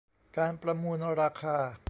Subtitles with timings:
[0.37, 1.57] การประมูลราคา